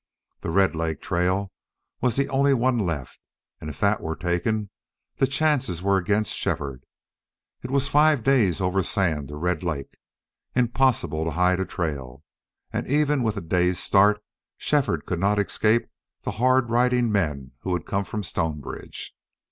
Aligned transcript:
The 0.39 0.49
Red 0.49 0.75
Lake 0.75 0.99
trail 0.99 1.51
was 2.01 2.15
the 2.15 2.27
only 2.29 2.55
one 2.55 2.79
left, 2.79 3.19
and 3.59 3.69
if 3.69 3.79
that 3.81 4.01
were 4.01 4.15
taken 4.15 4.71
the 5.17 5.27
chances 5.27 5.83
were 5.83 5.97
against 5.97 6.33
Shefford. 6.33 6.85
It 7.61 7.69
was 7.69 7.87
five 7.87 8.23
days 8.23 8.59
over 8.59 8.81
sand 8.81 9.27
to 9.27 9.35
Red 9.35 9.61
Lake 9.61 9.93
impossible 10.55 11.25
to 11.25 11.29
hide 11.37 11.59
a 11.59 11.65
trail 11.65 12.23
and 12.73 12.87
even 12.87 13.21
with 13.21 13.37
a 13.37 13.41
day's 13.41 13.77
start 13.77 14.23
Shefford 14.57 15.05
could 15.05 15.19
not 15.19 15.37
escape 15.37 15.87
the 16.23 16.31
hard 16.31 16.71
riding 16.71 17.11
men 17.11 17.51
who 17.59 17.69
would 17.69 17.85
come 17.85 18.03
from 18.03 18.23
Stonebridge. 18.23 19.13